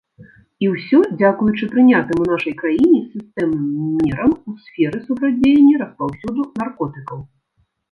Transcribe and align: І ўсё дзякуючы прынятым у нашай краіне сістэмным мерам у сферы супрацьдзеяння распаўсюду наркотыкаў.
І 0.63 0.69
ўсё 0.75 1.01
дзякуючы 1.19 1.65
прынятым 1.73 2.17
у 2.23 2.25
нашай 2.31 2.55
краіне 2.61 3.01
сістэмным 3.11 3.69
мерам 4.01 4.31
у 4.49 4.55
сферы 4.65 4.97
супрацьдзеяння 5.07 5.75
распаўсюду 5.85 6.41
наркотыкаў. 6.65 7.25